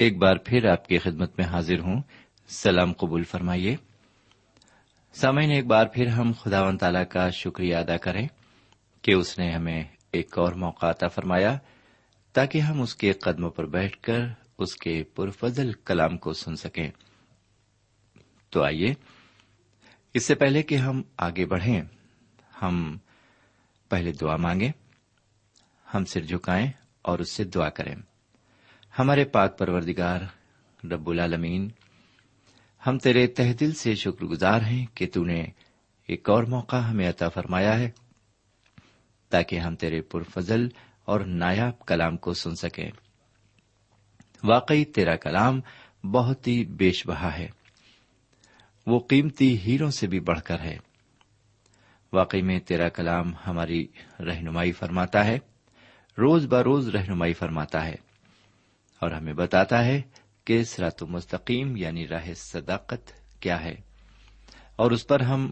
[0.00, 2.02] ایک بار پھر آپ کی خدمت میں حاضر ہوں۔
[2.48, 3.76] سلام قبول فرمائیے۔
[5.12, 8.28] سامعین، ایک بار پھر ہم خدا و تعالی کا شکریہ ادا کریں
[9.02, 11.58] کہ اس نے ہمیں ایک اور موقع عطا فرمایا
[12.32, 14.20] تاکہ ہم اس کے قدموں پر بیٹھ کر
[14.58, 16.90] اس کے پرفضل کلام کو سن سکیں۔
[18.50, 18.94] تو آئیے،
[20.14, 21.82] اس سے پہلے کہ ہم آگے بڑھیں،
[22.62, 22.98] ہم
[23.88, 24.72] پہلے دعا مانگیں،
[25.94, 26.70] ہم سر جھکائیں
[27.02, 27.94] اور اس سے دعا کریں۔
[28.98, 30.20] ہمارے پاک پروردگار،
[30.86, 31.68] رب العالمین،
[32.86, 35.44] ہم تیرے تہ دل سے شکر گزار ہیں کہ تو نے
[36.06, 37.90] ایک اور موقع ہمیں عطا فرمایا ہے،
[39.30, 40.68] تاکہ ہم تیرے پرفضل
[41.04, 42.90] اور نایاب کلام کو سن سکیں۔
[44.44, 45.60] واقعی تیرا کلام
[46.04, 47.48] بہت ہی بیش بہا ہے۔
[48.86, 50.78] وہ قیمتی ہیروں سے بھی بڑھ کر ہے۔
[52.12, 53.86] واقعی میں تیرا کلام ہماری
[54.20, 55.38] رہنمائی فرماتا ہے،
[56.18, 58.09] روز بروز رہنمائی فرماتا ہے۔
[59.00, 60.02] اور ہمیں بتاتا ہے
[60.44, 63.74] کہ سرات مستقیم یعنی راہ صداقت کیا ہے۔
[64.76, 65.50] اور اس پر ہم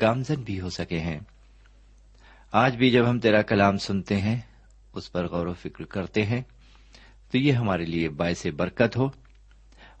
[0.00, 1.20] گامزن بھی ہو سکے ہیں۔
[2.52, 4.40] آج بھی جب ہم تیرا کلام سنتے ہیں،
[4.92, 6.42] اس پر غور و فکر کرتے ہیں،
[7.30, 9.08] تو یہ ہمارے لیے باعث برکت ہو،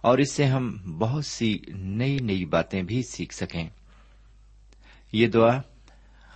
[0.00, 3.68] اور اس سے ہم بہت سی نئی نئی باتیں بھی سیکھ سکیں۔
[5.12, 5.60] یہ دعا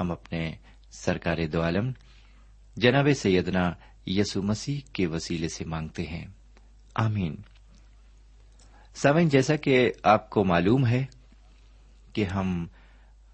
[0.01, 0.55] ہم اپنے
[0.93, 1.91] سرکار دو عالم
[2.77, 3.73] جناب سیدنا
[4.07, 6.27] یسو مسیح کے وسیلے سے مانگتے ہیں۔
[6.95, 7.37] آمین۔
[8.95, 11.05] سمن جیسا کہ آپ کو معلوم ہے
[12.13, 12.67] کہ ہم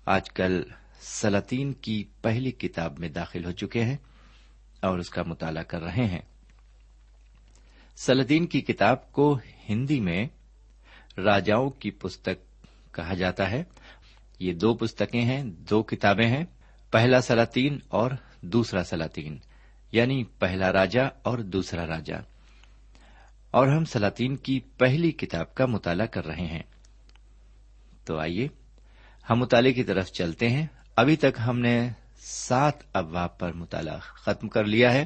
[0.04, 0.62] آج کل
[1.00, 3.96] سلاطین کی پہلی کتاب میں داخل ہو چکے ہیں
[4.82, 6.22] اور اس کا مطالعہ کر رہے ہیں۔
[7.96, 9.38] سلاطین کی کتاب کو
[9.68, 10.26] ہندی میں
[11.20, 12.64] راجاؤں کی پستک
[12.94, 13.64] کہا جاتا ہے۔
[14.38, 16.44] یہ دو پستکیں ہیں، دو کتابیں ہیں،
[16.90, 18.10] پہلا سلاطین اور
[18.40, 19.38] دوسرا سلاطین
[19.92, 22.37] یعنی پہلا راجا اور دوسرا راجا۔
[23.50, 26.62] اور ہم سلاطین کی پہلی کتاب کا مطالعہ کر رہے ہیں۔
[28.04, 28.48] تو آئیے،
[29.30, 30.66] ہم مطالعے کی طرف چلتے ہیں۔
[30.96, 31.88] ابھی تک ہم نے
[32.20, 35.04] سات ابواب پر مطالعہ ختم کر لیا ہے۔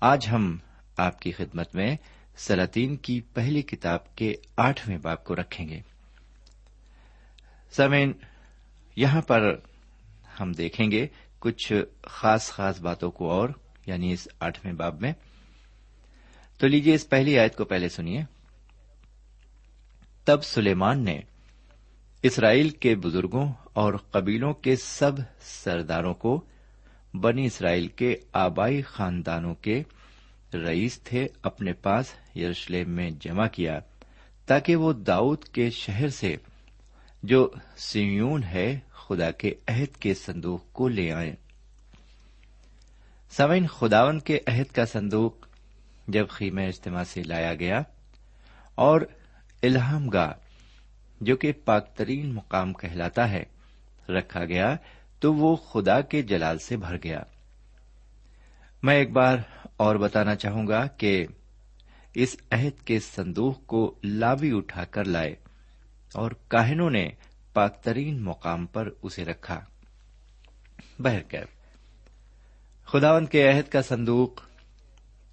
[0.00, 0.56] آج ہم
[0.96, 1.96] آپ کی خدمت میں
[2.36, 5.80] سلاطین کی پہلی کتاب کے آٹھویں باب کو رکھیں گے۔
[7.70, 8.12] سمین
[8.96, 9.56] یہاں پر
[10.40, 11.06] ہم دیکھیں گے
[11.38, 11.72] کچھ
[12.02, 13.48] خاص خاص باتوں کو اور
[13.86, 15.12] یعنی اس آٹھویں باب میں۔
[16.58, 18.22] تو لیجیے اس پہلی آیت کو پہلے سنیے۔
[20.24, 21.20] تب سلیمان نے
[22.22, 26.44] اسرائیل کے بزرگوں اور قبیلوں کے سب سرداروں کو
[27.14, 29.82] بنی اسرائیل کے آبائی خاندانوں کے
[30.54, 32.06] رئیس تھے اپنے پاس
[32.36, 33.80] یروشلم میں جمع کیا
[34.46, 36.36] تاکہ وہ داؤد کے شہر سے
[37.22, 41.36] جو سیون ہے خدا کے عہد کے صندوق کو لے آئیں۔
[43.30, 45.47] سوئن خداون کے عہد کا صندوق
[46.08, 47.82] جب خیمہ اجتماع سے لایا گیا
[48.74, 49.00] اور
[49.62, 50.32] الہام گاہ،
[51.20, 53.44] جو کہ پاک ترین مقام کہلاتا ہے،
[54.08, 54.76] رکھا گیا،
[55.20, 57.20] تو وہ خدا کے جلال سے بھر گیا۔
[58.82, 59.38] میں ایک بار
[59.76, 61.26] اور بتانا چاہوں گا کہ
[62.14, 65.34] اس عہد کے صندوق کو لابی اٹھا کر لائے
[66.14, 67.08] اور کاہنوں نے
[67.52, 69.60] پاک ترین مقام پر اسے رکھا۔
[70.98, 71.48] بہرکیف
[72.84, 74.47] خداون کے عہد کا صندوق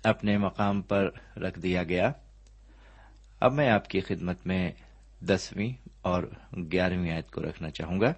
[0.06, 2.12] اپنے مقام پر رکھ دیا گیا۔
[3.40, 4.72] اب میں آپ کی خدمت میں
[5.22, 6.24] دسویں اور
[6.72, 8.14] گیارہویں آیت کو رکھنا چاہوں گا۔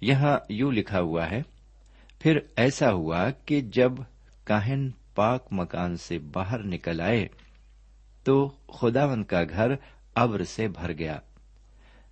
[0.00, 1.42] یہاں یوں لکھا ہوا ہے،
[2.18, 3.92] پھر ایسا ہوا کہ جب
[4.44, 7.28] کاہن پاک مکان سے باہر نکل آئے
[8.24, 9.70] تو خداون کا گھر
[10.14, 11.18] ابر سے بھر گیا۔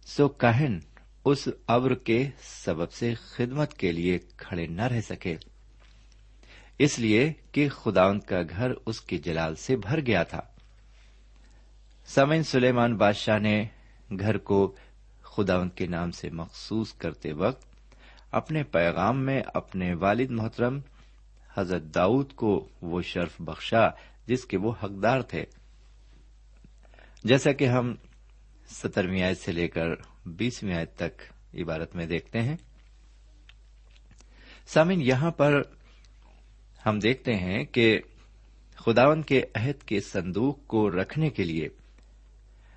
[0.07, 0.79] سو کاہن
[1.25, 5.37] اس ابر کے سبب سے خدمت کے لیے کھڑے نہ رہ سکے۔
[6.81, 10.41] اس لیے کہ خداون کا گھر اس کے جلال سے بھر گیا تھا۔
[12.07, 13.65] سمن سلیمان بادشاہ نے
[14.21, 14.75] گھر کو
[15.23, 17.67] خداون کے نام سے مخصوص کرتے وقت
[18.31, 20.81] اپنے پیغام میں اپنے والد محترم
[21.55, 23.89] حضرت داؤد کو وہ شرف بخشا
[24.27, 25.45] جس کے وہ حقدار تھے۔
[27.25, 27.95] جیسا کہ ہم
[28.69, 29.87] سترویں آیت سے لے کر
[30.27, 31.23] بیسویں آیت تک
[31.55, 32.57] عبارت میں دیکھتے ہیں۔
[34.67, 35.63] سامن یہاں پر
[36.87, 38.01] ہم دیکھتے ہیں کہ
[38.75, 41.69] خداون کے عہد کے صندوق کو رکھنے کے لیے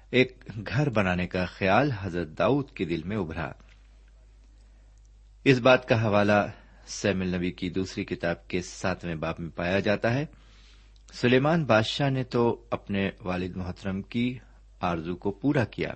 [0.09, 3.51] ایک گھر بنانے کا خیال حضرت داؤد کے دل میں ابھرا۔
[5.43, 6.47] اس بات کا حوالہ
[6.87, 10.25] سیمل نبی کی دوسری کتاب کے ساتویں باب میں پایا جاتا ہے۔
[11.13, 14.37] سلیمان بادشاہ نے تو اپنے والد محترم کی
[14.79, 15.93] آرزو کو پورا کیا۔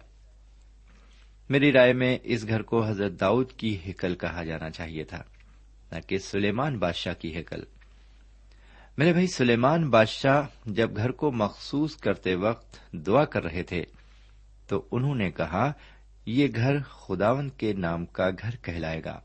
[1.50, 5.24] میری رائے میں اس گھر کو حضرت داؤد کی ہیکل کہا جانا چاہیے تھا،
[5.92, 7.77] نہ کہ سلیمان بادشاہ کی ہیکل۔
[8.98, 13.84] میرے بھائی سلیمان بادشاہ جب گھر کو مخصوص کرتے وقت دعا کر رہے تھے،
[14.68, 15.72] تو انہوں نے کہا،
[16.26, 19.20] یہ گھر خداون کے نام کا گھر کہلائے گا،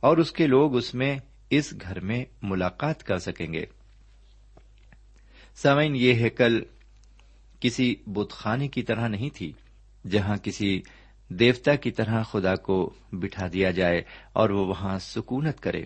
[0.00, 1.18] اور اس کے لوگ اس میں
[1.50, 3.64] اس گھر میں ملاقات کر سکیں گے۔
[5.54, 6.60] سمین یہ ہیکل
[7.60, 9.52] کسی بت خانے کی طرح نہیں تھی،
[10.10, 10.80] جہاں کسی
[11.30, 12.82] دیوتا کی طرح خدا کو
[13.12, 15.84] بٹھا دیا جائے اور وہ وہاں سکونت کرے۔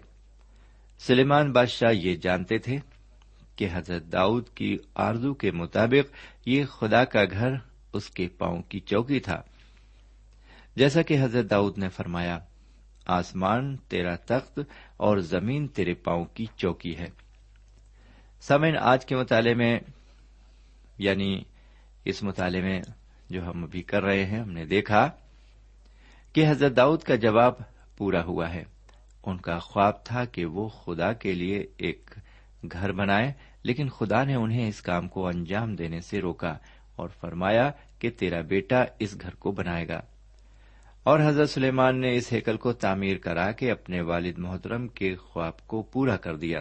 [0.98, 2.76] سلیمان بادشاہ یہ جانتے تھے
[3.56, 6.14] کہ حضرت داؤد کی آرزو کے مطابق
[6.46, 7.50] یہ خدا کا گھر
[7.92, 9.42] اس کے پاؤں کی چوکی تھا۔
[10.76, 12.38] جیسا کہ حضرت داؤد نے فرمایا،
[13.06, 14.60] آسمان تیرا تخت
[14.96, 17.08] اور زمین تیرے پاؤں کی چوکی ہے۔
[18.40, 19.78] سمین آج کے مطالعے میں
[20.98, 21.42] یعنی
[22.04, 22.82] اس مطالعے میں
[23.30, 25.10] جو ہم ابھی کر رہے ہیں، ہم نے دیکھا
[26.32, 27.52] کہ حضرت داؤد کا جواب
[27.96, 28.64] پورا ہوا ہے۔
[29.26, 32.10] ان کا خواب تھا کہ وہ خدا کے لیے ایک
[32.72, 36.58] گھر بنائے، لیکن خدا نے انہیں اس کام کو انجام دینے سے روکا
[36.96, 40.00] اور فرمایا کہ تیرا بیٹا اس گھر کو بنائے گا۔
[41.02, 45.66] اور حضرت سلیمان نے اس ہیکل کو تعمیر کرا کے اپنے والد محترم کے خواب
[45.66, 46.58] کو پورا کر دیا۔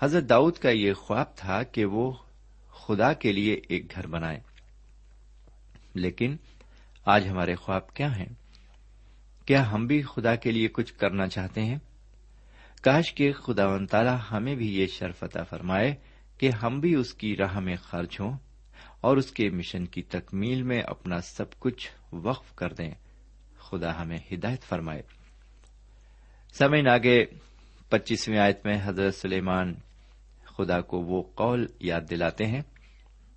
[0.00, 2.12] حضرت داؤد کا یہ خواب تھا کہ وہ
[2.70, 4.40] خدا کے لیے ایک گھر بنائیں
[5.94, 6.36] لیکن
[7.06, 8.28] آج ہمارے خواب کیا ہیں؟
[9.46, 11.78] کیا ہم بھی خدا کے لیے کچھ کرنا چاہتے ہیں؟
[12.82, 15.94] کاش کے خدا و تعالی ہمیں بھی یہ شرفتا فرمائے
[16.38, 18.36] کہ ہم بھی اس کی راہ میں خرچ ہوں
[19.00, 22.90] اور اس کے مشن کی تکمیل میں اپنا سب کچھ وقف کر دیں۔
[23.58, 25.02] خدا ہمیں ہدایت فرمائے۔
[26.52, 27.24] سمے آگے
[27.88, 29.74] پچیسویں آیت میں حضرت سلیمان
[30.44, 32.62] خدا کو وہ قول یاد دلاتے ہیں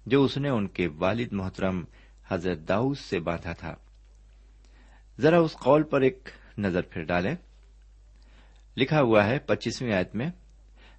[0.06, 1.84] جو اس نے ان کے والد محترم
[2.28, 3.76] حضرت داؤد سے باندھا تھا۔
[5.20, 7.36] ذرا اس قول پر ایک نظر پھر ڈالیں۔
[8.78, 10.30] لکھا ہوا ہے پچیسویں آیت میں،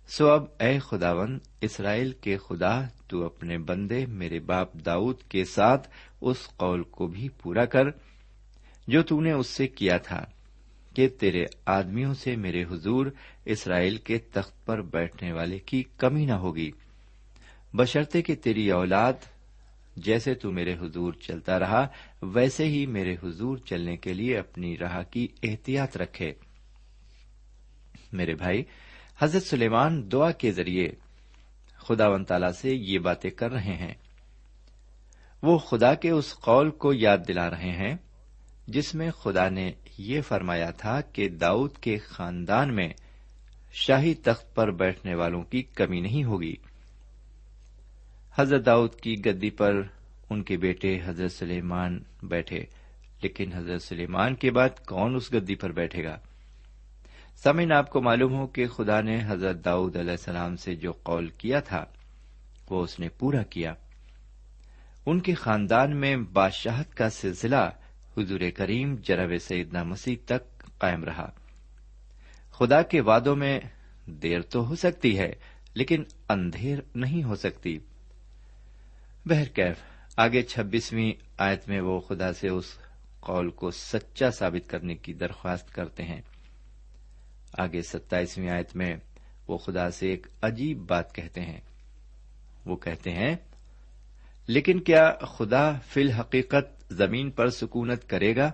[0.08, 5.88] سو اب اے خداون، اسرائیل کے خدا، تو اپنے بندے میرے باپ داؤد کے ساتھ
[6.20, 7.84] اس قول کو بھی پورا کر،
[8.88, 10.24] جو تو نے اس سے کیا تھا
[10.94, 13.06] کہ تیرے آدمیوں سے میرے حضور
[13.44, 16.70] اسرائیل کے تخت پر بیٹھنے والے کی کمی نہ ہوگی۔
[17.74, 19.12] بشرطے کہ تیری اولاد
[19.96, 21.88] جیسے تو میرے حضور چلتا رہا،
[22.22, 26.32] ویسے ہی میرے حضور چلنے کے لیے اپنی راہ کی احتیاط رکھے۔
[28.12, 28.64] میرے بھائی،
[29.18, 30.88] حضرت سلیمان دعا کے ذریعے
[31.76, 33.94] خدا و تعالی سے یہ باتیں کر رہے ہیں۔
[35.42, 37.94] وہ خدا کے اس قول کو یاد دلا رہے ہیں،
[38.68, 42.88] جس میں خدا نے یہ فرمایا تھا کہ داؤد کے خاندان میں
[43.72, 46.56] شاہی تخت پر بیٹھنے والوں کی کمی نہیں ہوگی۔
[48.38, 49.82] حضرت داؤد کی گدی پر
[50.30, 52.64] ان کے بیٹے حضرت سلیمان بیٹھے،
[53.22, 56.18] لیکن حضرت سلیمان کے بعد کون اس گدی پر بیٹھے گا؟
[57.36, 61.28] سمن آپ کو معلوم ہو کہ خدا نے حضرت داؤد علیہ السلام سے جو قول
[61.28, 61.84] کیا تھا،
[62.70, 63.74] وہ اس نے پورا کیا۔
[65.06, 67.70] ان کے خاندان میں بادشاہت کا سلسلہ
[68.18, 71.30] حضور کریم جرب سیدنا مسیح تک قائم رہا۔
[72.50, 73.60] خدا کے وعدوں میں
[74.06, 75.32] دیر تو ہو سکتی ہے،
[75.74, 77.78] لیکن اندھیر نہیں ہو سکتی۔
[79.26, 79.76] بہرکیف
[80.16, 82.64] آگے چھبیسویں آیت میں وہ خدا سے اس
[83.20, 86.20] قول کو سچا ثابت کرنے کی درخواست کرتے ہیں۔
[87.58, 88.96] آگے ستائیسویں آیت میں
[89.48, 91.60] وہ خدا سے ایک عجیب بات کہتے ہیں۔
[92.64, 93.36] وہ کہتے ہیں،
[94.46, 98.52] لیکن کیا خدا فی الحقیقت زمین پر سکونت کرے گا؟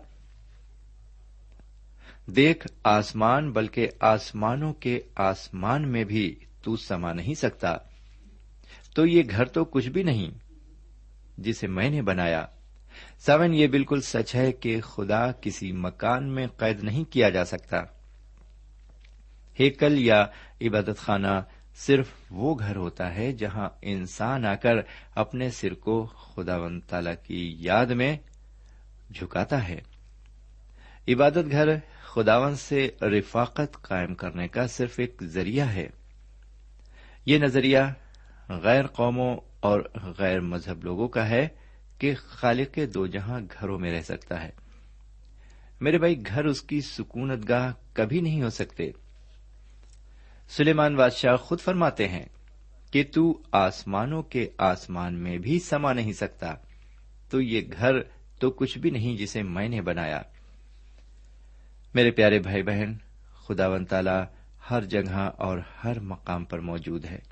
[2.26, 7.76] دیکھ، آسمان، بلکہ آسمانوں کے آسمان میں بھی تو سما نہیں سکتا۔
[8.94, 10.51] تو یہ گھر تو کچھ بھی نہیں
[11.42, 12.46] جسے میں نے بنایا۔
[13.18, 17.76] سیون یہ بالکل سچ ہے کہ خدا کسی مکان میں قید نہیں کیا جا سکتا۔
[19.60, 20.26] ہیکل یا
[20.62, 21.42] عبادت خانہ
[21.74, 24.74] صرف وہ گھر ہوتا ہے جہاں انسان آ کر
[25.14, 28.16] اپنے سر کو خدا و تعالی کی یاد میں
[29.14, 29.80] جھکاتا ہے۔
[31.08, 31.68] عبادت گھر
[32.02, 35.88] خداون سے رفاقت قائم کرنے کا صرف ایک ذریعہ ہے۔
[37.26, 37.78] یہ نظریہ
[38.60, 39.80] غیر قوموں اور
[40.18, 41.48] غیر مذہب لوگوں کا ہے
[41.98, 44.50] کہ خالق دو جہاں گھروں میں رہ سکتا ہے۔
[45.80, 48.90] میرے بھائی، گھر اس کی سکونت گاہ کبھی نہیں ہو سکتے۔
[50.48, 52.26] سلیمان بادشاہ خود فرماتے ہیں
[52.90, 56.54] کہ تو آسمانوں کے آسمان میں بھی سما نہیں سکتا۔
[57.30, 57.92] تو یہ گھر
[58.40, 60.22] تو کچھ بھی نہیں جسے میں نے بنایا۔
[61.94, 62.94] میرے پیارے بھائی بہن
[63.34, 64.24] خدا ون تالا
[64.70, 67.31] ہر جگہ اور ہر مقام پر موجود ہے۔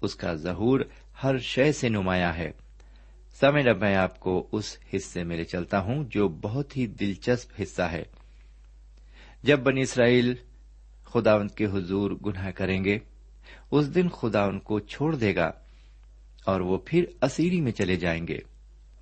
[0.00, 0.80] اس کا ظہور
[1.22, 2.50] ہر شے سے نمایاں ہے۔
[3.40, 7.62] سمے اب میں آپ کو اس حصے میں لے چلتا ہوں جو بہت ہی دلچسپ
[7.62, 8.02] حصہ ہے۔
[9.42, 10.34] جب بنی اسرائیل
[11.04, 12.98] خداوند کے حضور گناہ کریں گے،
[13.70, 15.52] اس دن خدا ان کو چھوڑ دے گا
[16.44, 18.38] اور وہ پھر اسیری میں چلے جائیں گے۔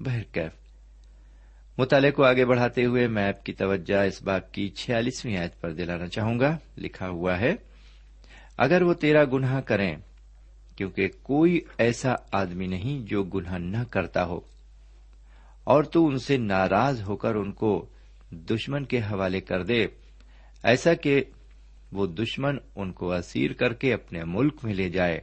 [0.00, 0.52] بہرکیف
[1.78, 5.72] مطالعے کو آگے بڑھاتے ہوئے میں آپ کی توجہ اس بات کی چھیالیسویں آیت پر
[5.72, 7.54] دلانا چاہوں گا۔ لکھا ہوا ہے،
[8.56, 9.96] اگر وہ تیرا گناہ کریں
[10.76, 14.40] کیونکہ کوئی ایسا آدمی نہیں جو گناہ نہ کرتا ہو۔
[15.64, 17.86] اور تو ان سے ناراض ہو کر ان کو
[18.30, 19.86] دشمن کے حوالے کر دے،
[20.62, 21.24] ایسا کہ
[21.92, 25.20] وہ دشمن ان کو اسیر کر کے اپنے ملک میں لے جائے،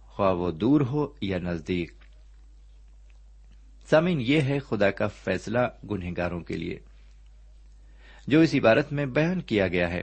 [0.00, 1.92] خواہ وہ دور ہو یا نزدیک۔
[3.90, 5.58] سمین یہ ہے خدا کا فیصلہ
[5.90, 6.78] گنہگاروں کے لیے،
[8.26, 10.02] جو اس عبارت میں بیان کیا گیا ہے۔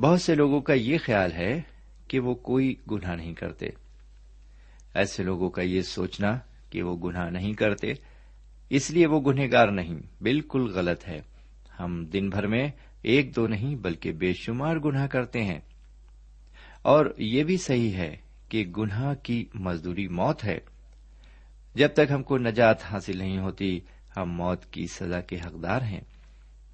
[0.00, 1.60] بہت سے لوگوں کا یہ خیال ہے
[2.08, 3.66] کہ وہ کوئی گناہ نہیں کرتے۔
[4.94, 6.38] ایسے لوگوں کا یہ سوچنا
[6.70, 7.92] کہ وہ گناہ نہیں کرتے،
[8.70, 11.20] اس لیے وہ گنہگار نہیں، بالکل غلط ہے۔
[11.80, 12.68] ہم دن بھر میں
[13.02, 15.60] ایک دو نہیں بلکہ بے شمار گناہ کرتے ہیں۔
[16.82, 18.16] اور یہ بھی صحیح ہے
[18.48, 20.58] کہ گناہ کی مزدوری موت ہے۔
[21.74, 23.80] جب تک ہم کو نجات حاصل نہیں ہوتی،
[24.16, 26.00] ہم موت کی سزا کے حقدار ہیں۔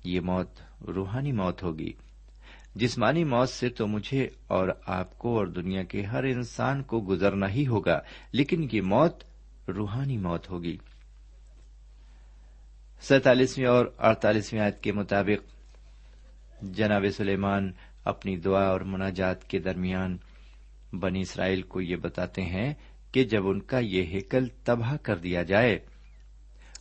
[0.04, 0.50] یہ موت
[0.88, 1.92] روحانی موت ہوگی۔
[2.76, 7.50] جسمانی موت سے تو مجھے اور آپ کو اور دنیا کے ہر انسان کو گزرنا
[7.50, 8.00] ہی ہوگا،
[8.33, 9.25] لیکن یہ موت
[9.68, 10.76] روحانی موت ہوگی۔
[13.00, 15.54] سینتالیسویں اور اڑتالیسویں آیت کے مطابق
[16.62, 17.73] جناب سلیمان
[18.04, 20.16] اپنی دعا اور مناجات کے درمیان
[20.92, 22.75] بنی اسرائیل کو یہ بتاتے ہیں
[23.12, 25.78] کہ جب ان کا یہ ہیکل تباہ کر دیا جائے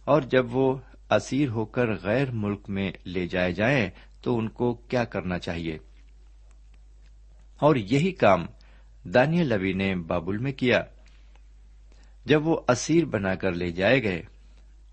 [0.06, 0.78] اور جب وہ
[1.10, 3.90] اسیر ہو کر غیر ملک میں لے جائے جائیں
[4.26, 5.78] تو ان کو کیا کرنا چاہیے؟
[7.60, 8.46] اور یہی کام
[9.04, 10.82] دانیل لوی نے بابل میں کیا۔
[12.26, 14.22] جب وہ اسیر بنا کر لے جائے گئے،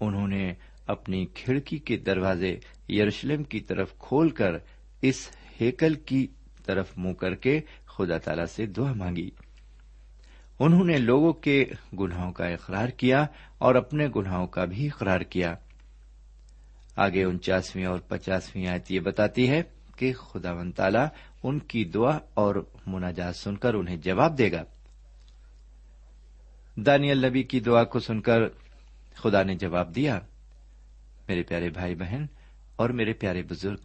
[0.00, 0.52] انہوں نے
[0.86, 2.58] اپنی کھڑکی کے دروازے
[2.88, 4.52] یروشلم کی طرف کھول کر
[5.02, 5.28] اس
[5.60, 6.26] ہیکل کی
[6.64, 9.30] طرف منہ کر کے خدا تعالی سے دعا مانگی۔
[10.58, 11.64] انہوں نے لوگوں کے
[12.00, 13.26] گناہوں کا اقرار کیا
[13.58, 15.54] اور اپنے گناہوں کا بھی اقرار کیا۔
[16.96, 19.62] آگے انچاسویں اور پچاسویں آیت یہ بتاتی ہے
[19.96, 20.98] کہ خدا و تعالی
[21.42, 24.62] ان کی دعا اور مناجات سن کر انہیں جواب دے گا۔
[26.76, 28.48] دانیل نبی کی دعا کو سن کر
[29.14, 30.20] خدا نے جواب دیا،
[31.28, 32.26] میرے پیارے بھائی بہن
[32.76, 33.76] اور میرے پیارے بزرگ،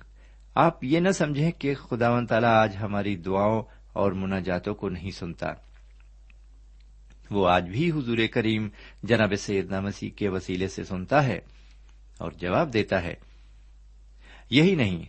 [0.55, 5.11] آپ یہ نہ سمجھیں کہ خدا و تعالی آج ہماری دعاؤں اور مناجاتوں کو نہیں
[5.11, 5.47] سنتا۔
[7.31, 8.67] وہ آج بھی حضور کریم
[9.03, 11.39] جناب سیدنا مسیح کے وسیلے سے سنتا ہے۔
[12.17, 13.13] اور جواب دیتا ہے،
[14.50, 15.03] یہی نہیں،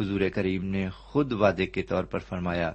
[0.00, 2.72] حضور کریم نے خود وعدے کے طور پر فرمایا،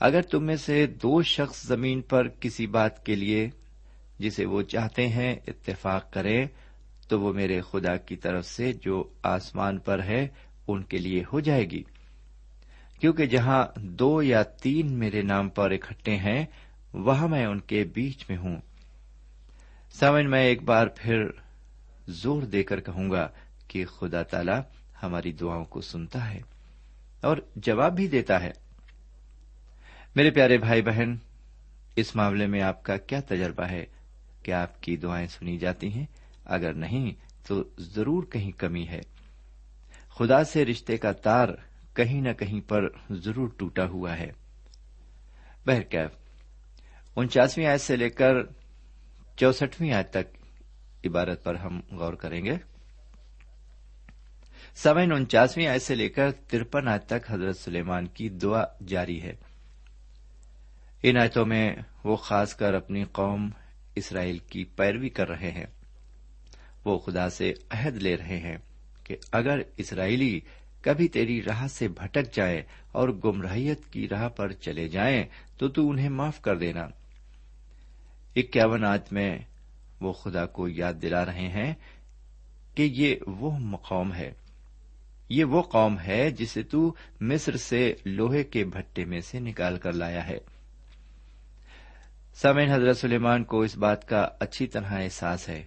[0.00, 3.50] اگر تم میں سے دو شخص زمین پر کسی بات کے لیے
[4.18, 6.46] جسے وہ چاہتے ہیں اتفاق کریں
[7.08, 10.28] تو وہ میرے خدا کی طرف سے جو آسمان پر ہے،
[10.68, 11.82] ان کے لیے ہو جائے گی۔
[13.00, 16.44] کیونکہ جہاں دو یا تین میرے نام پر اکٹھے ہیں،
[16.92, 18.56] وہاں میں ان کے بیچ میں ہوں۔
[19.92, 21.24] سمن میں ایک بار پھر
[22.08, 23.28] زور دے کر کہوں گا
[23.68, 24.52] کہ خدا تعالی
[25.02, 26.40] ہماری دعاؤں کو سنتا ہے
[27.20, 28.50] اور جواب بھی دیتا ہے۔
[30.14, 31.16] میرے پیارے بھائی بہن،
[31.96, 33.86] اس معاملے میں آپ کا کیا تجربہ ہے؟
[34.42, 36.06] کہ آپ کی دعائیں سنی جاتی ہیں؟
[36.44, 37.12] اگر نہیں،
[37.48, 39.00] تو ضرور کہیں کمی ہے۔
[40.08, 41.48] خدا سے رشتے کا تار
[41.94, 44.32] کہیں نہ کہیں پر ضرور ٹوٹا ہوا ہے۔
[45.66, 46.10] بہرکیف،
[47.16, 48.32] انچاسویں آیت سے لے کر
[49.36, 50.41] چوسٹویں آیت تک
[51.04, 52.54] عبارت پر ہم غور کریں گے۔
[54.74, 59.32] سوئن انچاسویں آیت سے لے کر ترپن آیت تک حضرت سلیمان کی دعا جاری ہے۔
[61.02, 63.50] ان آیتوں میں وہ خاص کر اپنی قوم
[63.94, 65.66] اسرائیل کی پیروی کر رہے ہیں۔
[66.84, 68.56] وہ خدا سے عہد لے رہے ہیں
[69.04, 70.40] کہ اگر اسرائیلی
[70.80, 72.62] کبھی تیری راہ سے بھٹک جائے
[72.92, 75.24] اور گمراہیت کی راہ پر چلے جائیں
[75.56, 76.88] تو تو انہیں معاف کر دینا۔
[78.36, 79.38] اکیاون آج میں
[80.02, 81.74] وہ خدا کو یاد دلا رہے ہیں
[82.74, 84.32] کہ یہ وہ مقام ہے۔
[85.28, 89.92] یہ وہ قوم ہے جسے تو مصر سے لوہے کے بھٹے میں سے نکال کر
[89.92, 90.38] لایا ہے۔
[92.34, 95.64] سامعین، حضرت سلیمان کو اس بات کا اچھی طرح احساس ہے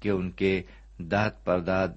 [0.00, 0.62] کہ ان کے
[0.98, 1.88] داد پرداد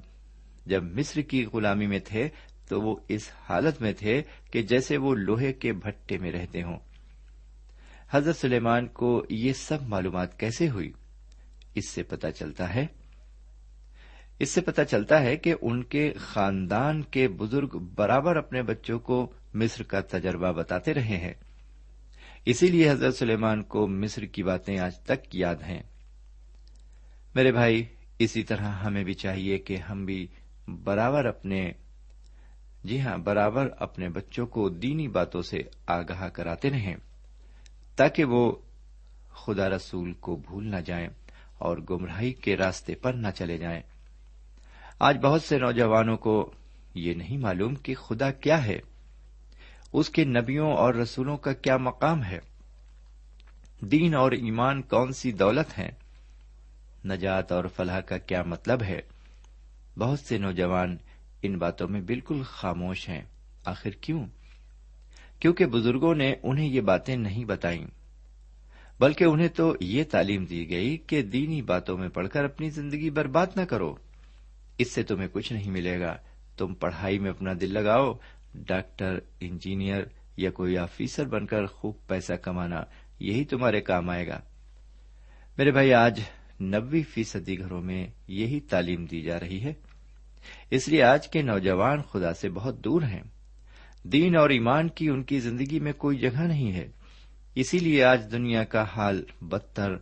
[0.65, 2.29] جب مصر کی غلامی میں تھے
[2.67, 6.77] تو وہ اس حالت میں تھے کہ جیسے وہ لوہے کے بھٹے میں رہتے ہوں۔
[8.09, 10.91] حضرت سلیمان کو یہ سب معلومات کیسے ہوئی؟
[11.75, 12.86] اس سے پتا چلتا ہے۔
[14.39, 19.31] اس سے پتا چلتا ہے کہ ان کے خاندان کے بزرگ برابر اپنے بچوں کو
[19.53, 21.33] مصر کا تجربہ بتاتے رہے ہیں۔
[22.45, 25.83] اسی لیے حضرت سلیمان کو مصر کی باتیں آج تک یاد ہیں۔
[27.36, 27.83] میرے بھائی،
[28.19, 30.27] اسی طرح ہمیں بھی چاہیے کہ ہم بھی
[30.67, 31.71] برابر اپنے
[32.83, 35.57] جی ہاں برابر اپنے بچوں کو دینی باتوں سے
[35.88, 36.95] آگاہ کراتے رہیں،
[37.95, 38.51] تاکہ وہ
[39.29, 41.07] خدا رسول کو بھول نہ جائیں۔
[41.63, 43.82] اور گمراہی کے راستے پر نہ چلے جائیں۔
[44.99, 46.52] آج بہت سے نوجوانوں کو
[46.95, 48.80] یہ نہیں معلوم کہ خدا کیا ہے۔
[49.93, 52.39] اس کے نبیوں اور رسولوں کا کیا مقام ہے۔
[53.80, 55.91] دین اور ایمان کون سی دولت ہے
[57.06, 59.02] نجات اور فلاح کا کیا مطلب ہے؟
[59.97, 60.97] بہت سے نوجوان
[61.41, 63.21] ان باتوں میں بالکل خاموش ہیں۔
[63.65, 64.26] آخر کیوں؟
[65.39, 68.02] کیونکہ بزرگوں نے انہیں یہ باتیں نہیں بتائیں۔
[68.99, 73.10] بلکہ انہیں تو یہ تعلیم دی گئی کہ دینی باتوں میں پڑھ کر اپنی زندگی
[73.10, 73.95] برباد نہ کرو۔
[74.77, 76.17] اس سے تمہیں کچھ نہیں ملے گا۔
[76.58, 78.13] تم پڑھائی میں اپنا دل لگاؤ،
[78.56, 80.03] ڈاکٹر، انجینئر
[80.38, 82.84] یا کوئی آفیسر بن کر خوب پیسہ کمانا،
[83.19, 84.41] یہی تمہارے کام آئے گا۔
[85.58, 86.19] میرے بھائی، آج
[86.62, 89.73] نبے فیصدی گھروں میں یہی تعلیم دی جا رہی ہے۔
[90.69, 93.23] اس لیے آج کے نوجوان خدا سے بہت دور ہیں۔
[94.03, 96.88] دین اور ایمان کی ان کی زندگی میں کوئی جگہ نہیں ہے۔
[97.55, 99.95] اسی لیے آج دنیا کا حال بدتر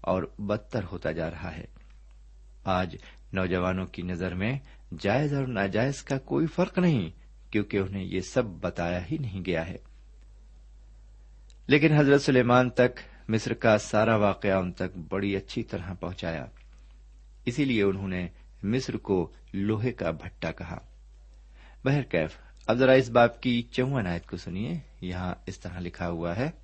[0.00, 1.64] اور بدتر ہوتا جا رہا ہے۔
[2.64, 2.96] آج
[3.32, 4.58] نوجوانوں کی نظر میں
[4.98, 7.10] جائز اور ناجائز کا کوئی فرق نہیں،
[7.50, 9.76] کیونکہ انہیں یہ سب بتایا ہی نہیں گیا ہے۔
[11.66, 16.46] لیکن حضرت سلیمان تک مصر کا سارا واقعہ ان تک بڑی اچھی طرح پہنچایا۔
[17.44, 18.28] اسی لیے انہوں نے
[18.62, 20.78] مصر کو لوہے کا بھٹا کہا۔
[21.84, 26.36] بہرکیف، اب ذرا اس باپ کی چون آیت کو سنیے۔ یہاں اس طرح لکھا ہوا
[26.36, 26.63] ہے۔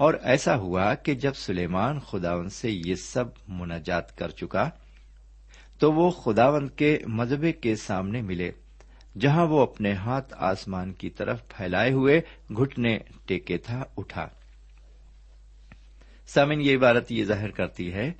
[0.00, 4.70] اور ایسا ہوا کہ جب سلیمان خداون سے یہ سب مناجات کر چکا،
[5.78, 8.50] تو وہ خداون کے مذہبے کے سامنے ملے،
[9.18, 12.20] جہاں وہ اپنے ہاتھ آسمان کی طرف پھیلائے ہوئے
[12.56, 14.28] گھٹنے ٹیکے تھا، اٹھا۔
[16.26, 18.12] سامن یہ عبارت یہ ظاہر کرتی ہے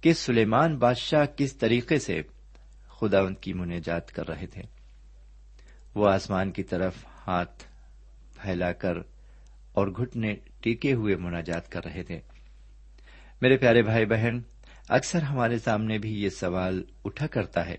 [0.00, 2.22] کہ سلیمان بادشاہ کس طریقے سے
[2.88, 4.62] خداون کی منجات کر رہے تھے۔
[5.94, 6.94] وہ آسمان کی طرف
[7.26, 7.64] ہاتھ
[8.36, 8.98] پھیلا کر
[9.72, 12.20] اور گھٹنے ٹیکے ہوئے مناجات کر رہے تھے۔
[13.42, 14.40] میرے پیارے بھائی بہن،
[14.88, 17.76] اکثر ہمارے سامنے بھی یہ سوال اٹھا کرتا ہے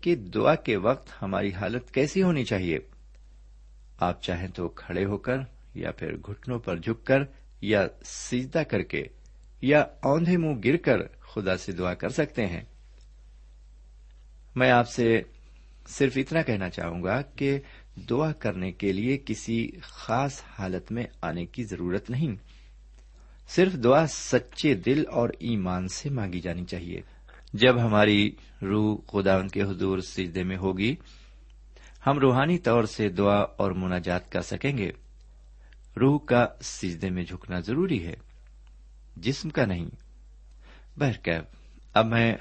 [0.00, 2.78] کہ دعا کے وقت ہماری حالت کیسی ہونی چاہیے؟
[4.00, 5.36] آپ چاہیں تو کھڑے ہو کر
[5.74, 7.18] یا پھر گھٹنوں پر جھک کر
[7.60, 9.02] یا سیدھا کر کے
[9.62, 12.62] یا اوندھے منہ گر کر خدا سے دعا کر سکتے ہیں۔
[14.56, 15.20] میں آپ سے
[15.88, 17.60] صرف اتنا کہنا چاہوں گا کہ
[18.10, 22.36] دعا کرنے کے لیے کسی خاص حالت میں آنے کی ضرورت نہیں۔
[23.48, 27.00] صرف دعا سچے دل اور ایمان سے مانگی جانی چاہیے۔
[27.52, 28.30] جب ہماری
[28.62, 30.96] روح خدا ان کے حضور سجدے میں ہوگی،
[32.06, 34.90] ہم روحانی طور سے دعا اور مناجات کر سکیں گے۔
[36.00, 38.14] روح کا سجدے میں جھکنا ضروری ہے،
[39.16, 39.86] جسم کا نہیں۔
[40.96, 41.44] بہرکیب
[41.94, 42.34] اب میں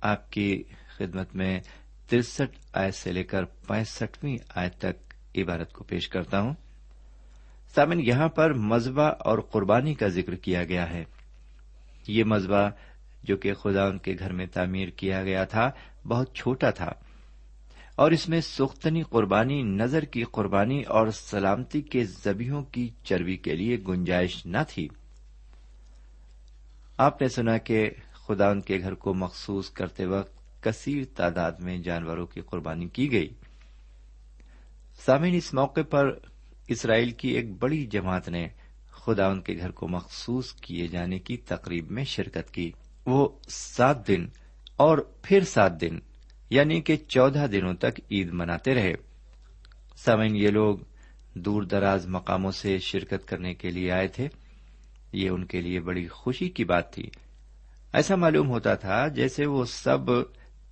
[0.00, 0.62] آپ کی
[0.96, 1.60] خدمت میں
[2.08, 6.54] ترسٹھ آئے سے لے کر پینسٹھویں آئے تک عبارت کو پیش کرتا ہوں۔
[7.74, 11.04] سامن یہاں پر مذبح اور قربانی کا ذکر کیا گیا ہے۔
[12.08, 12.70] یہ مذبح
[13.22, 15.70] جو کہ خدا ان کے گھر میں تعمیر کیا گیا تھا،
[16.08, 16.92] بہت چھوٹا تھا۔
[17.96, 23.54] اور اس میں سختنی قربانی، نظر کی قربانی اور سلامتی کے زبیوں کی چربی کے
[23.54, 24.88] لیے گنجائش نہ تھی۔
[26.96, 31.78] آپ نے سنا کہ خدا ان کے گھر کو مخصوص کرتے وقت کثیر تعداد میں
[31.78, 33.28] جانوروں کی قربانی کی گئی۔
[35.06, 36.18] سامعین، اس موقع پر
[36.68, 38.48] اسرائیل کی ایک بڑی جماعت نے
[38.90, 42.72] خدا ان کے گھر کو مخصوص کیے جانے کی تقریب میں شرکت کی۔
[43.06, 44.26] وہ سات دن
[44.76, 45.98] اور پھر سات دن
[46.50, 48.94] یعنی کہ چودہ دنوں تک عید مناتے رہے۔
[49.96, 50.78] سامعین، یہ لوگ
[51.34, 54.28] دور دراز مقاموں سے شرکت کرنے کے لیے آئے تھے۔
[55.12, 57.10] یہ ان کے لیے بڑی خوشی کی بات تھی۔
[57.92, 60.10] ایسا معلوم ہوتا تھا جیسے وہ سب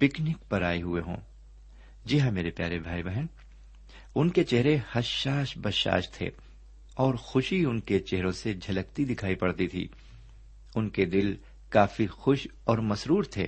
[0.03, 1.17] پکنک پر آئے ہوئے ہوں۔
[2.05, 3.27] جی ہاں میرے پیارے بھائی بہن،
[4.15, 6.31] ان کے چہرے حشاش بشاش تھے
[6.95, 9.89] اور خوشی ان کے چہروں سے جھلکتی دکھائی پڑتی تھی۔
[10.75, 11.37] ان کے دل
[11.69, 13.47] کافی خوش اور مسرور تھے۔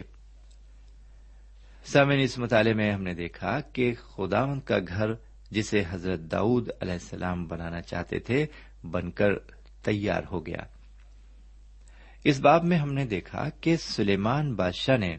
[1.85, 5.11] سامن اس مطالعے میں ہم نے دیکھا کہ خداون کا گھر
[5.51, 8.47] جسے حضرت داؤد علیہ السلام بنانا چاہتے تھے
[8.91, 9.31] بن کر
[9.83, 10.63] تیار ہو گیا۔
[12.25, 15.17] اس باب میں ہم نے دیکھا کہ سلیمان بادشاہ نے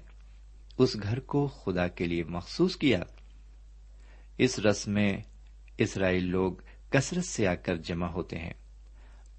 [0.77, 2.99] اس گھر کو خدا کے لیے مخصوص کیا۔
[4.37, 5.17] اس رسم میں
[5.77, 6.53] اسرائیل لوگ
[6.89, 8.53] کثرت سے آ کر جمع ہوتے ہیں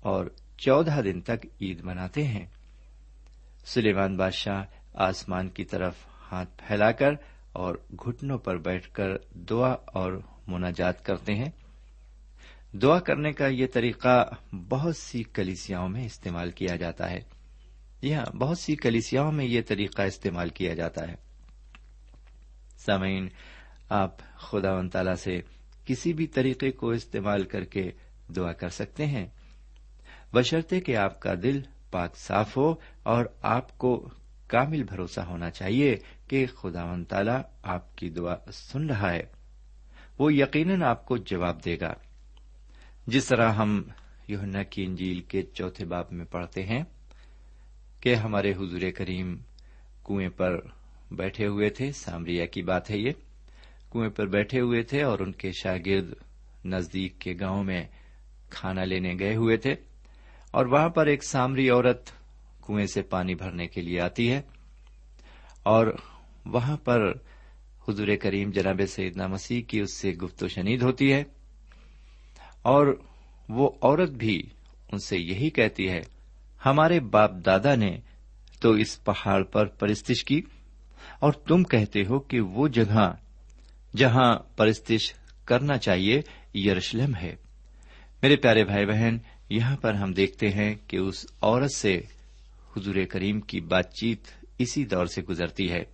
[0.00, 2.46] اور چودہ دن تک عید مناتے ہیں۔
[3.64, 5.94] سلیمان بادشاہ آسمان کی طرف
[6.32, 7.10] ہاتھ پھیلا کر
[7.52, 11.50] اور گھٹنوں پر بیٹھ کر دعا اور مناجات کرتے ہیں۔
[12.72, 17.20] دعا کرنے کا یہ طریقہ بہت سی کلیسیاؤں میں استعمال کیا جاتا ہے۔
[18.02, 21.25] جی ہاں بہت سی کلیسیاؤں میں یہ طریقہ استعمال کیا جاتا ہے۔
[22.86, 23.28] سامعین،
[23.88, 25.40] آپ خدا و تعالی سے
[25.84, 27.90] کسی بھی طریقے کو استعمال کر کے
[28.36, 29.26] دعا کر سکتے ہیں۔
[30.32, 34.08] بشرطے کہ آپ کا دل پاک صاف ہو اور آپ کو
[34.46, 35.96] کامل بھروسہ ہونا چاہیے
[36.28, 39.22] کہ خدا و تعالی آپ کی دعا سن رہا ہے۔
[40.18, 41.94] وہ یقیناً آپ کو جواب دے گا۔
[43.06, 43.82] جس طرح ہم
[44.28, 46.82] یونا کی انجیل کے چوتھے باپ میں پڑھتے ہیں
[48.00, 49.36] کہ ہمارے حضور کریم
[50.04, 50.60] کنویں پر
[51.10, 53.10] بیٹھے ہوئے تھے۔ سامریا کی بات ہے یہ۔
[53.92, 56.12] کنویں پر بیٹھے ہوئے تھے اور ان کے شاگرد
[56.64, 57.84] نزدیک کے گاؤں میں
[58.50, 59.74] کھانا لینے گئے ہوئے تھے۔
[60.50, 62.10] اور وہاں پر ایک سامری عورت
[62.66, 64.42] کنویں سے پانی بھرنے کے لیے آتی ہے۔
[65.62, 65.86] اور
[66.46, 67.12] وہاں پر
[67.88, 71.24] حضور کریم جناب سیدنا مسیح کی اس سے گفت و شنید ہوتی ہے۔
[72.62, 73.00] اور
[73.48, 74.42] وہ عورت بھی
[74.92, 76.00] ان سے یہی کہتی ہے،
[76.66, 77.98] ہمارے باپ دادا نے
[78.60, 80.40] تو اس پہاڑ پر پرستش کی۔
[81.18, 83.14] اور تم کہتے ہو کہ وہ جگہ
[83.96, 86.22] جہاں پرستش کرنا چاہیے
[86.54, 87.36] یروشلم ہے۔
[88.22, 89.18] میرے پیارے بھائی بہن،
[89.50, 92.00] یہاں پر ہم دیکھتے ہیں کہ اس عورت سے
[92.76, 94.20] حضور کریم کی بات چیت
[94.58, 95.84] اسی دور سے گزرتی ہے۔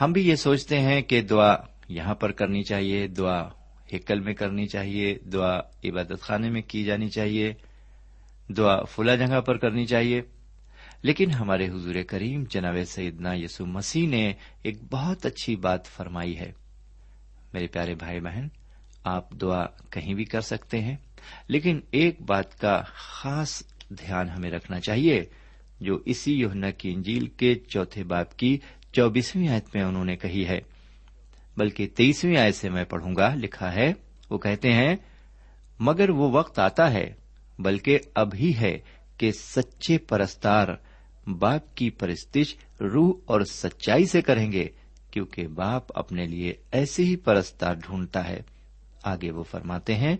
[0.00, 1.56] ہم بھی یہ سوچتے ہیں کہ دعا
[1.88, 3.48] یہاں پر کرنی چاہیے، دعا
[3.92, 7.54] ہیکل میں کرنی چاہیے، دعا عبادت خانے میں کی جانی چاہیے،
[8.48, 10.22] دعا فلا جگہ پر کرنی چاہیے۔
[11.02, 14.32] لیکن ہمارے حضور کریم جناب سیدنا یسو مسیح نے
[14.62, 16.52] ایک بہت اچھی بات فرمائی ہے۔
[17.52, 18.48] میرے پیارے بھائی بہن،
[19.04, 20.96] آپ دعا کہیں بھی کر سکتے ہیں،
[21.48, 25.24] لیکن ایک بات کا خاص دھیان ہمیں رکھنا چاہیے،
[25.80, 28.58] جو اسی یوہنا کی انجیل کے چوتھے باپ کی
[28.92, 30.60] چوبیسویں آیت میں انہوں نے کہی ہے۔
[31.56, 33.92] بلکہ تیئیسویں آیت سے میں پڑھوں گا، لکھا ہے،
[34.30, 34.96] وہ کہتے ہیں،
[35.78, 37.14] مگر وہ وقت آتا ہے،
[37.58, 38.78] بلکہ اب ہی ہے
[39.18, 40.68] کہ سچے پرستار
[41.26, 44.68] باپ کی پرستش روح اور سچائی سے کریں گے،
[45.10, 48.40] کیونکہ باپ اپنے لیے ایسے ہی پرستار ڈھونڈتا ہے۔
[49.02, 50.16] آگے وہ فرماتے ہیں،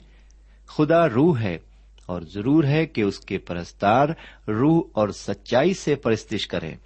[0.67, 1.59] خدا روح ہے
[2.07, 4.09] اور ضرور ہے کہ اس کے پرستار
[4.49, 6.77] روح اور سچائی سے پرستش کریں۔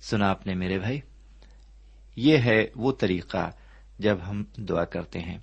[0.00, 1.00] سنا آپ نے میرے بھائی،
[2.16, 3.50] یہ ہے وہ طریقہ
[3.98, 5.38] جب ہم دعا کرتے ہیں۔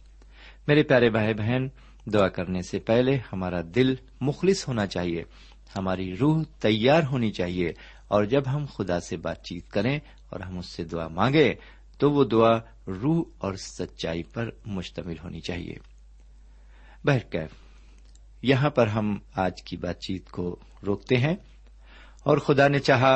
[0.67, 1.67] میرے پیارے بھائی بہن،
[2.05, 5.23] دعا کرنے سے پہلے ہمارا دل مخلص ہونا چاہیے۔
[5.75, 7.71] ہماری روح تیار ہونی چاہیے
[8.07, 9.99] اور جب ہم خدا سے بات چیت کریں
[10.29, 11.53] اور ہم اس سے دعا مانگے
[11.97, 15.75] تو وہ دعا روح اور سچائی پر مشتمل ہونی چاہیے۔
[17.05, 17.49] بہرکیف،
[18.41, 20.55] یہاں پر ہم آج کی بات چیت کو
[20.87, 21.35] روکتے ہیں
[22.23, 23.13] اور خدا نے چاہا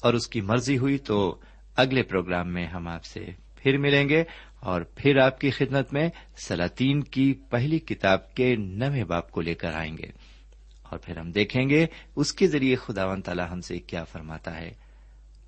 [0.00, 1.38] اور اس کی مرضی ہوئی تو
[1.76, 4.24] اگلے پروگرام میں ہم آپ سے پھر ملیں گے
[4.60, 9.54] اور پھر آپ کی خدمت میں سلاطین کی پہلی کتاب کے نویں باپ کو لے
[9.54, 10.25] کر آئیں گے۔
[10.90, 14.60] اور پھر ہم دیکھیں گے اس کے ذریعے خدا و تعالی ہم سے کیا فرماتا
[14.60, 14.74] ہے۔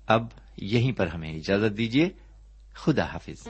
[0.07, 0.25] اب
[0.57, 2.09] یہیں پر ہمیں اجازت دیجیے۔
[2.73, 3.47] خدا حافظ۔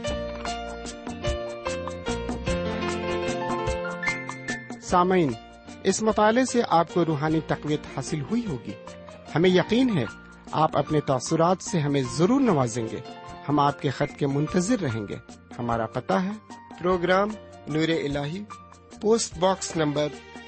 [4.81, 5.31] سامعین،
[5.83, 8.71] اس مطالعے سے آپ کو روحانی تقویت حاصل ہوئی ہوگی۔
[9.35, 10.05] ہمیں یقین ہے،
[10.51, 12.99] آپ اپنے تاثرات سے ہمیں ضرور نوازیں گے۔
[13.49, 15.15] ہم آپ کے خط کے منتظر رہیں گے۔
[15.59, 16.31] ہمارا پتہ ہے،
[16.79, 17.29] پروگرام
[17.67, 18.17] نور ال
[19.01, 20.07] post box number